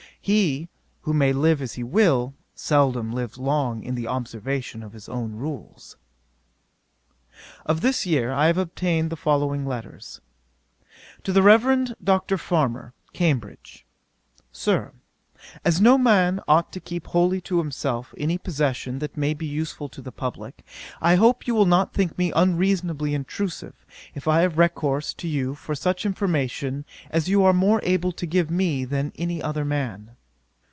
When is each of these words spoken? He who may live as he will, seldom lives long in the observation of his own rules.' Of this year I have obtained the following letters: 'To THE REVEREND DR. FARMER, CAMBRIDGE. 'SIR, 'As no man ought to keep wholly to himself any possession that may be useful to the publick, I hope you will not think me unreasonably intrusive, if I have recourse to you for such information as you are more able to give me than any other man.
He 0.23 0.69
who 1.01 1.13
may 1.15 1.33
live 1.33 1.63
as 1.63 1.73
he 1.73 1.83
will, 1.83 2.35
seldom 2.53 3.11
lives 3.11 3.39
long 3.39 3.81
in 3.83 3.95
the 3.95 4.05
observation 4.05 4.83
of 4.83 4.93
his 4.93 5.09
own 5.09 5.33
rules.' 5.33 5.97
Of 7.65 7.81
this 7.81 8.05
year 8.05 8.31
I 8.31 8.45
have 8.45 8.59
obtained 8.59 9.09
the 9.09 9.15
following 9.15 9.65
letters: 9.65 10.21
'To 11.23 11.33
THE 11.33 11.41
REVEREND 11.41 11.95
DR. 12.03 12.37
FARMER, 12.37 12.93
CAMBRIDGE. 13.13 13.83
'SIR, 14.51 14.91
'As 15.65 15.81
no 15.81 15.97
man 15.97 16.39
ought 16.47 16.71
to 16.71 16.79
keep 16.79 17.07
wholly 17.07 17.41
to 17.41 17.57
himself 17.57 18.13
any 18.15 18.37
possession 18.37 18.99
that 18.99 19.17
may 19.17 19.33
be 19.33 19.45
useful 19.47 19.89
to 19.89 19.99
the 19.99 20.11
publick, 20.11 20.63
I 21.01 21.15
hope 21.15 21.47
you 21.47 21.55
will 21.55 21.65
not 21.65 21.95
think 21.95 22.15
me 22.15 22.31
unreasonably 22.35 23.15
intrusive, 23.15 23.83
if 24.13 24.27
I 24.27 24.41
have 24.41 24.59
recourse 24.59 25.15
to 25.15 25.27
you 25.27 25.55
for 25.55 25.73
such 25.73 26.05
information 26.05 26.85
as 27.09 27.27
you 27.27 27.43
are 27.43 27.53
more 27.53 27.79
able 27.81 28.11
to 28.11 28.27
give 28.27 28.51
me 28.51 28.85
than 28.85 29.13
any 29.17 29.41
other 29.41 29.65
man. 29.65 30.11